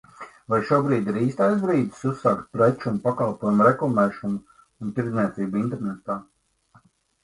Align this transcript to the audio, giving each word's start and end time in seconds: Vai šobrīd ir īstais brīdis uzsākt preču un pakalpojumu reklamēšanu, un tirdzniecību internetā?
Vai 0.53 0.57
šobrīd 0.69 1.11
ir 1.11 1.19
īstais 1.23 1.59
brīdis 1.65 2.07
uzsākt 2.13 2.49
preču 2.57 2.91
un 2.95 2.99
pakalpojumu 3.05 3.71
reklamēšanu, 3.71 4.61
un 4.85 4.99
tirdzniecību 5.01 5.67
internetā? 5.67 6.23